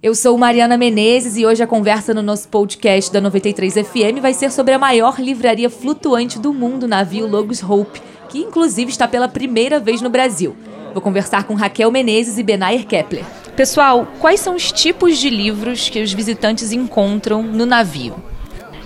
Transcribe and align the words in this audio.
Eu 0.00 0.14
sou 0.14 0.38
Mariana 0.38 0.78
Menezes 0.78 1.36
e 1.36 1.44
hoje 1.44 1.60
a 1.60 1.66
conversa 1.66 2.14
no 2.14 2.22
nosso 2.22 2.48
podcast 2.48 3.12
da 3.12 3.20
93 3.20 3.74
FM 3.74 4.22
vai 4.22 4.32
ser 4.32 4.52
sobre 4.52 4.72
a 4.72 4.78
maior 4.78 5.18
livraria 5.18 5.68
flutuante 5.68 6.38
do 6.38 6.54
mundo, 6.54 6.84
o 6.84 6.88
navio 6.88 7.26
Logos 7.26 7.60
Hope, 7.64 8.00
que 8.28 8.38
inclusive 8.38 8.92
está 8.92 9.08
pela 9.08 9.26
primeira 9.26 9.80
vez 9.80 10.00
no 10.00 10.08
Brasil. 10.08 10.54
Vou 10.92 11.02
conversar 11.02 11.42
com 11.42 11.54
Raquel 11.54 11.90
Menezes 11.90 12.38
e 12.38 12.44
Benair 12.44 12.86
Kepler. 12.86 13.24
Pessoal, 13.56 14.06
quais 14.20 14.38
são 14.38 14.54
os 14.54 14.70
tipos 14.70 15.18
de 15.18 15.28
livros 15.28 15.88
que 15.88 16.00
os 16.00 16.12
visitantes 16.12 16.70
encontram 16.70 17.42
no 17.42 17.66
navio? 17.66 18.14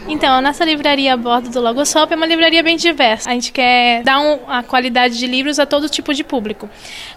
Então, 0.09 0.34
a 0.34 0.41
nossa 0.41 0.64
livraria 0.64 1.14
a 1.14 1.16
bordo 1.16 1.48
do 1.48 1.61
Logosop 1.61 2.12
é 2.12 2.16
uma 2.16 2.27
livraria 2.27 2.62
bem 2.62 2.77
diversa. 2.77 3.30
A 3.30 3.34
gente 3.34 3.52
quer 3.52 4.02
dar 4.02 4.21
um, 4.21 4.41
a 4.48 4.62
qualidade 4.62 5.16
de 5.16 5.27
livros 5.27 5.59
a 5.61 5.64
todo 5.64 5.89
tipo 5.89 6.12
de 6.12 6.25
público. 6.25 6.69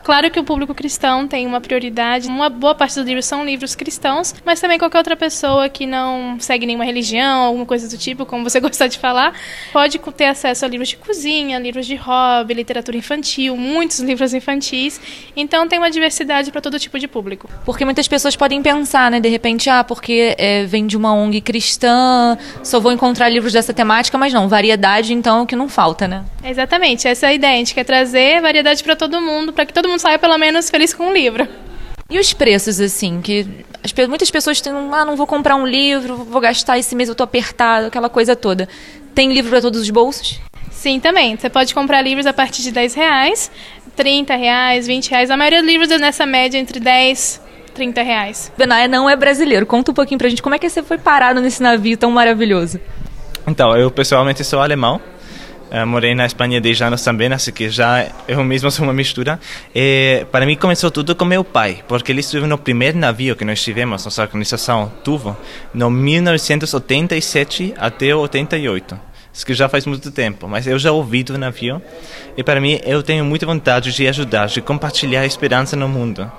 Claro 0.04 0.30
que 0.30 0.40
o 0.40 0.44
público 0.44 0.74
cristão 0.74 1.28
tem 1.28 1.48
uma 1.48 1.60
prioridade. 1.60 2.28
Uma 2.28 2.48
boa 2.48 2.76
parte 2.76 2.96
dos 2.96 3.06
livros 3.06 3.26
são 3.26 3.44
livros 3.44 3.74
cristãos, 3.74 4.36
mas 4.46 4.62
também 4.62 4.78
qualquer 4.78 5.00
outra 5.00 5.16
pessoa 5.16 5.68
que 5.68 5.88
não 5.88 6.38
segue 6.40 6.66
nenhuma 6.66 6.86
religião, 6.86 7.46
alguma 7.46 7.66
coisa 7.66 7.90
do 7.90 7.98
tipo, 7.98 8.26
como 8.26 8.44
você 8.44 8.60
gostar 8.62 8.88
de 8.88 9.00
falar, 9.00 9.34
pode 9.74 9.98
ter 10.16 10.26
acesso 10.26 10.64
a 10.64 10.68
livros 10.68 10.90
de 10.90 10.98
cozinha, 10.98 11.58
livros 11.58 11.88
de 11.88 11.96
hobby, 11.96 12.54
literatura 12.54 12.98
infantil, 12.98 13.58
muitos 13.58 14.00
livros 14.00 14.34
infantis. 14.34 15.02
Então, 15.36 15.68
tem 15.68 15.80
uma 15.80 15.90
diversidade 15.90 16.52
para 16.52 16.62
todo 16.62 16.80
tipo 16.80 17.00
de 17.00 17.08
público. 17.08 17.50
Porque 17.66 17.84
muitas 17.84 18.08
pessoas 18.08 18.36
podem 18.36 18.62
pensar, 18.62 19.10
né, 19.10 19.20
de 19.20 19.28
repente, 19.28 19.70
ah, 19.72 19.84
porque 19.84 20.36
é, 20.38 20.66
vem 20.66 20.86
de 20.86 20.96
uma 20.96 21.14
ONG 21.14 21.42
cristã, 21.42 22.38
só 22.64 22.75
vou 22.82 22.92
encontrar 22.92 23.30
livros 23.30 23.54
dessa 23.54 23.74
temática, 23.74 24.18
mas 24.18 24.34
não, 24.34 24.48
variedade 24.48 25.14
então 25.14 25.40
é 25.40 25.42
o 25.42 25.46
que 25.46 25.56
não 25.56 25.68
falta, 25.70 26.08
né? 26.08 26.24
Exatamente, 26.44 27.08
essa 27.08 27.28
é 27.28 27.30
a 27.30 27.34
ideia. 27.34 27.54
A 27.56 27.58
gente 27.58 27.74
quer 27.74 27.84
trazer 27.84 28.42
variedade 28.42 28.84
para 28.84 28.96
todo 28.96 29.22
mundo, 29.22 29.54
para 29.54 29.66
que 29.66 29.74
todo 29.74 29.88
mundo 29.88 30.00
saia 30.00 30.20
pelo 30.20 30.38
menos 30.38 30.70
feliz 30.70 30.94
com 30.94 31.10
o 31.10 31.14
livro. 31.14 31.48
E 32.10 32.20
os 32.20 32.34
preços, 32.34 32.80
assim, 32.80 33.20
que 33.22 33.48
as, 33.84 33.92
muitas 34.08 34.30
pessoas 34.30 34.62
têm, 34.62 34.72
ah, 34.74 35.04
não 35.04 35.16
vou 35.16 35.26
comprar 35.26 35.56
um 35.56 35.66
livro, 35.66 36.18
vou 36.18 36.40
gastar 36.40 36.78
esse 36.78 36.96
mês, 36.96 37.10
eu 37.10 37.16
tô 37.16 37.24
apertado, 37.24 37.88
aquela 37.88 38.10
coisa 38.10 38.36
toda. 38.36 38.70
Tem 39.16 39.34
livro 39.34 39.50
para 39.50 39.62
todos 39.62 39.82
os 39.82 39.90
bolsos? 39.90 40.40
Sim, 40.70 41.00
também. 41.00 41.36
Você 41.36 41.50
pode 41.50 41.74
comprar 41.74 42.02
livros 42.02 42.28
a 42.28 42.34
partir 42.34 42.62
de 42.62 42.72
10 42.72 42.94
reais, 42.94 43.52
30 43.96 44.36
reais, 44.36 44.86
20 44.86 45.10
reais. 45.10 45.32
A 45.32 45.38
maioria 45.38 45.62
dos 45.62 45.72
livros 45.72 45.90
é 45.90 45.98
nessa 45.98 46.26
média 46.26 46.60
entre 46.60 46.80
10 46.80 47.42
30 47.76 48.02
reais. 48.02 48.52
Benaia 48.58 48.88
não 48.88 49.08
é 49.10 49.16
brasileiro. 49.16 49.66
Conta 49.66 49.92
um 49.92 49.94
pouquinho 49.94 50.18
pra 50.18 50.30
gente 50.30 50.42
como 50.42 50.56
é 50.56 50.60
que 50.60 50.68
você 50.68 50.82
foi 50.82 50.98
parado 50.98 51.42
nesse 51.42 51.62
navio 51.62 51.98
tão 51.98 52.10
maravilhoso. 52.10 52.80
Então, 53.46 53.76
eu 53.78 53.92
pessoalmente 53.92 54.44
sou 54.44 54.60
alemão. 54.60 55.00
Uh, 55.70 55.86
morei 55.86 56.14
na 56.16 56.26
Espanha 56.26 56.62
10 56.62 56.84
anos 56.84 57.04
também, 57.04 57.32
assim 57.34 57.52
que 57.52 57.70
já 57.70 58.08
eu 58.28 58.44
mesmo 58.44 58.70
sou 58.72 58.86
uma 58.86 58.94
mistura. 58.94 59.40
E 59.74 60.26
para 60.32 60.46
mim 60.46 60.56
começou 60.56 60.90
tudo 60.90 61.16
com 61.16 61.26
meu 61.26 61.44
pai, 61.44 61.84
porque 61.88 62.12
ele 62.12 62.22
esteve 62.22 62.48
no 62.48 62.58
primeiro 62.58 62.98
navio 62.98 63.36
que 63.36 63.44
nós 63.44 63.62
tivemos, 63.62 64.06
nossa 64.06 64.22
organização 64.22 64.92
tuvo, 65.04 65.36
no 65.74 65.90
1987 65.90 67.74
até 67.78 68.16
88. 68.16 69.15
Que 69.44 69.54
já 69.54 69.68
faz 69.68 69.86
muito 69.86 70.12
tempo, 70.12 70.48
mas 70.48 70.66
eu 70.66 70.80
já 70.80 70.92
ouvi 70.92 71.24
do 71.24 71.38
navio 71.38 71.82
e 72.38 72.44
para 72.44 72.60
mim 72.62 72.80
eu 72.84 73.04
tenho 73.04 73.24
muita 73.26 73.46
vontade 73.46 73.92
de 73.92 74.08
ajudar, 74.08 74.48
de 74.48 74.62
compartilhar 74.62 75.22
a 75.22 75.26
esperança 75.26 75.76
no 75.76 75.88
mundo. 75.88 76.32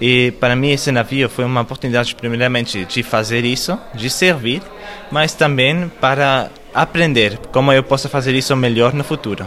E 0.00 0.32
para 0.32 0.56
mim 0.56 0.70
esse 0.70 0.90
navio 0.90 1.28
foi 1.28 1.44
uma 1.44 1.62
oportunidade 1.62 2.14
primeiramente 2.14 2.84
de 2.84 3.02
fazer 3.02 3.44
isso, 3.44 3.78
de 3.94 4.10
servir, 4.10 4.62
mas 5.10 5.32
também 5.32 5.90
para 6.00 6.50
aprender 6.74 7.38
como 7.52 7.72
eu 7.72 7.82
posso 7.82 8.08
fazer 8.08 8.34
isso 8.34 8.54
melhor 8.56 8.92
no 8.92 9.04
futuro. 9.04 9.46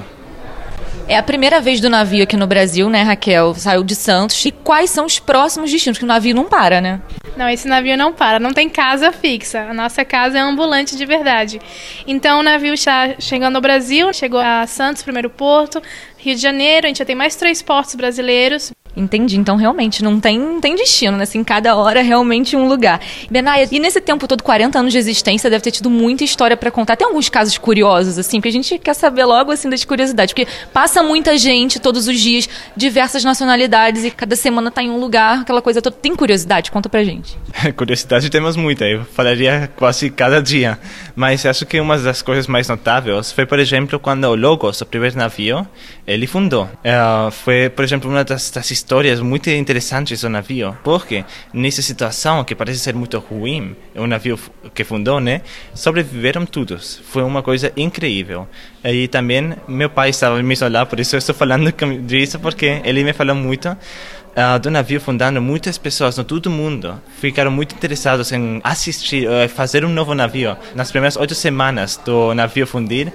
É 1.07 1.17
a 1.17 1.23
primeira 1.23 1.59
vez 1.59 1.81
do 1.81 1.89
navio 1.89 2.23
aqui 2.23 2.37
no 2.37 2.47
Brasil, 2.47 2.89
né, 2.89 3.03
Raquel? 3.03 3.53
Saiu 3.55 3.83
de 3.83 3.93
Santos. 3.93 4.43
E 4.45 4.51
quais 4.51 4.89
são 4.89 5.05
os 5.05 5.19
próximos 5.19 5.69
destinos? 5.69 5.97
Que 5.97 6.05
o 6.05 6.07
navio 6.07 6.33
não 6.33 6.45
para, 6.45 6.79
né? 6.79 7.01
Não, 7.35 7.49
esse 7.49 7.67
navio 7.67 7.97
não 7.97 8.13
para, 8.13 8.39
não 8.39 8.53
tem 8.53 8.69
casa 8.69 9.11
fixa. 9.11 9.61
A 9.69 9.73
nossa 9.73 10.05
casa 10.05 10.37
é 10.37 10.41
ambulante 10.41 10.95
de 10.95 11.05
verdade. 11.05 11.59
Então 12.07 12.39
o 12.39 12.43
navio 12.43 12.73
está 12.73 13.15
chegando 13.19 13.57
ao 13.57 13.61
Brasil, 13.61 14.13
chegou 14.13 14.39
a 14.39 14.65
Santos, 14.65 15.03
primeiro 15.03 15.29
porto, 15.29 15.81
Rio 16.17 16.35
de 16.35 16.41
Janeiro, 16.41 16.85
a 16.85 16.89
gente 16.89 16.99
já 16.99 17.05
tem 17.05 17.15
mais 17.15 17.35
três 17.35 17.61
portos 17.61 17.95
brasileiros. 17.95 18.71
Entendi. 18.95 19.37
Então, 19.37 19.55
realmente, 19.55 20.03
não 20.03 20.19
tem, 20.19 20.59
tem 20.59 20.75
destino, 20.75 21.17
né? 21.17 21.23
Assim, 21.23 21.43
cada 21.43 21.75
hora 21.75 21.99
é 21.99 22.03
realmente 22.03 22.55
um 22.55 22.67
lugar. 22.67 23.01
Benaia, 23.29 23.67
e 23.71 23.79
nesse 23.79 23.99
tempo 23.99 24.27
todo, 24.27 24.43
40 24.43 24.77
anos 24.77 24.91
de 24.91 24.99
existência, 24.99 25.49
deve 25.49 25.63
ter 25.63 25.71
tido 25.71 25.89
muita 25.89 26.23
história 26.23 26.55
para 26.55 26.69
contar. 26.69 26.95
Tem 26.95 27.07
alguns 27.07 27.27
casos 27.27 27.57
curiosos, 27.57 28.19
assim, 28.19 28.39
que 28.39 28.47
a 28.47 28.51
gente 28.51 28.77
quer 28.77 28.93
saber 28.93 29.25
logo, 29.25 29.51
assim, 29.51 29.69
das 29.69 29.83
curiosidades. 29.83 30.33
Porque 30.33 30.47
passa 30.71 31.01
muita 31.01 31.37
gente 31.37 31.79
todos 31.79 32.07
os 32.07 32.19
dias, 32.19 32.47
diversas 32.75 33.23
nacionalidades, 33.23 34.03
e 34.03 34.11
cada 34.11 34.35
semana 34.35 34.69
tá 34.69 34.83
em 34.83 34.89
um 34.89 34.99
lugar, 34.99 35.41
aquela 35.41 35.61
coisa 35.61 35.81
toda. 35.81 35.95
Tem 35.95 36.15
curiosidade? 36.15 36.69
Conta 36.69 36.87
pra 36.87 37.03
gente. 37.03 37.37
curiosidade 37.75 38.29
temos 38.29 38.55
muita. 38.55 38.85
Eu 38.85 39.03
falaria 39.05 39.71
quase 39.75 40.09
cada 40.11 40.41
dia. 40.41 40.77
Mas 41.15 41.45
acho 41.45 41.65
que 41.65 41.79
uma 41.79 41.97
das 41.97 42.21
coisas 42.21 42.47
mais 42.47 42.67
notáveis 42.67 43.31
foi, 43.31 43.45
por 43.45 43.59
exemplo, 43.59 43.99
quando 43.99 44.25
o 44.25 44.35
Logos, 44.35 44.81
o 44.81 44.85
primeiro 44.85 45.17
navio, 45.17 45.67
ele 46.05 46.27
fundou. 46.27 46.65
Uh, 46.65 47.31
foi, 47.31 47.69
por 47.69 47.83
exemplo, 47.83 48.09
uma 48.09 48.23
das, 48.23 48.51
das 48.51 48.71
histórias 48.83 49.21
muito 49.21 49.49
interessantes 49.49 50.21
do 50.21 50.29
navio, 50.29 50.77
porque 50.83 51.23
nessa 51.53 51.81
situação 51.81 52.43
que 52.43 52.53
parece 52.53 52.79
ser 52.79 52.93
muito 52.93 53.17
ruim, 53.17 53.75
o 53.95 54.05
navio 54.05 54.37
que 54.73 54.83
fundou, 54.83 55.21
né, 55.21 55.41
sobreviveram 55.73 56.45
todos. 56.45 57.01
Foi 57.05 57.23
uma 57.23 57.41
coisa 57.41 57.71
incrível. 57.77 58.45
E 58.83 59.07
também 59.07 59.53
meu 59.67 59.89
pai 59.89 60.09
estava 60.09 60.43
me 60.43 60.55
lá, 60.69 60.85
por 60.85 60.99
isso 60.99 61.15
eu 61.15 61.19
estou 61.19 61.33
falando 61.33 61.73
disso, 62.05 62.37
porque 62.39 62.81
ele 62.83 63.05
me 63.05 63.13
falou 63.13 63.35
muito 63.35 63.69
uh, 63.69 64.59
do 64.59 64.69
navio 64.69 64.99
fundando, 64.99 65.41
muitas 65.41 65.77
pessoas 65.77 66.17
no 66.17 66.23
todo 66.25 66.49
mundo 66.49 67.01
ficaram 67.19 67.51
muito 67.51 67.73
interessadas 67.75 68.31
em 68.33 68.59
assistir, 68.63 69.27
uh, 69.27 69.47
fazer 69.47 69.85
um 69.85 69.89
novo 69.89 70.13
navio. 70.13 70.57
Nas 70.75 70.91
primeiras 70.91 71.15
oito 71.15 71.33
semanas 71.33 71.99
do 72.03 72.33
navio 72.33 72.67
fundir, 72.67 73.13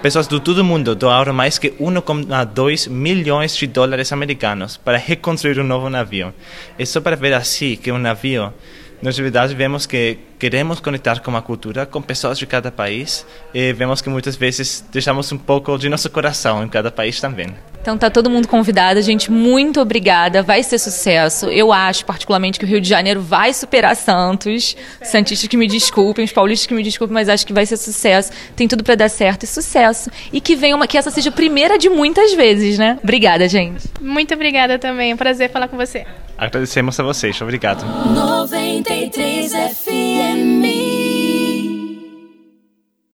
Pessoas 0.00 0.28
de 0.28 0.38
todo 0.38 0.58
o 0.58 0.64
mundo 0.64 0.94
doaram 0.94 1.32
mais 1.32 1.58
que 1.58 1.70
1,2 1.70 2.88
milhões 2.88 3.56
de 3.56 3.66
dólares 3.66 4.12
americanos 4.12 4.76
para 4.76 4.96
reconstruir 4.96 5.58
um 5.58 5.64
novo 5.64 5.90
navio. 5.90 6.32
É 6.78 6.84
só 6.84 7.00
para 7.00 7.16
ver 7.16 7.34
assim 7.34 7.74
que 7.74 7.90
um 7.90 7.98
navio 7.98 8.52
de 9.02 9.22
verdade, 9.22 9.54
vemos 9.54 9.86
que 9.86 10.18
queremos 10.38 10.80
conectar 10.80 11.20
com 11.20 11.36
a 11.36 11.42
cultura, 11.42 11.86
com 11.86 12.02
pessoas 12.02 12.36
de 12.36 12.46
cada 12.46 12.72
país, 12.72 13.24
e 13.54 13.72
vemos 13.72 14.00
que 14.00 14.08
muitas 14.08 14.34
vezes 14.34 14.84
deixamos 14.92 15.30
um 15.30 15.38
pouco 15.38 15.78
de 15.78 15.88
nosso 15.88 16.10
coração 16.10 16.64
em 16.64 16.68
cada 16.68 16.90
país 16.90 17.20
também. 17.20 17.54
Então 17.88 17.96
tá 17.96 18.10
todo 18.10 18.28
mundo 18.28 18.46
convidado, 18.46 19.00
gente. 19.00 19.32
Muito 19.32 19.80
obrigada. 19.80 20.42
Vai 20.42 20.62
ser 20.62 20.78
sucesso. 20.78 21.46
Eu 21.46 21.72
acho, 21.72 22.04
particularmente, 22.04 22.58
que 22.58 22.66
o 22.66 22.68
Rio 22.68 22.82
de 22.82 22.86
Janeiro 22.86 23.22
vai 23.22 23.54
superar 23.54 23.96
Santos. 23.96 24.76
Santistas 25.02 25.48
que 25.48 25.56
me 25.56 25.66
desculpem, 25.66 26.22
os 26.22 26.30
paulistas 26.30 26.66
que 26.66 26.74
me 26.74 26.82
desculpem, 26.82 27.14
mas 27.14 27.30
acho 27.30 27.46
que 27.46 27.52
vai 27.54 27.64
ser 27.64 27.78
sucesso. 27.78 28.30
Tem 28.54 28.68
tudo 28.68 28.84
para 28.84 28.94
dar 28.94 29.08
certo 29.08 29.44
e 29.44 29.46
sucesso. 29.46 30.10
E 30.30 30.38
que 30.38 30.54
venha 30.54 30.76
uma 30.76 30.86
que 30.86 30.98
essa 30.98 31.10
seja 31.10 31.30
a 31.30 31.32
primeira 31.32 31.78
de 31.78 31.88
muitas 31.88 32.34
vezes, 32.34 32.76
né? 32.76 32.98
Obrigada, 33.02 33.48
gente. 33.48 33.88
Muito 34.02 34.34
obrigada 34.34 34.78
também. 34.78 35.12
É 35.12 35.14
um 35.14 35.16
prazer 35.16 35.50
falar 35.50 35.68
com 35.68 35.78
você. 35.78 36.04
Agradecemos 36.36 37.00
a 37.00 37.02
vocês. 37.02 37.40
Obrigado. 37.40 37.86
93 38.12 39.50
FM 39.50 40.77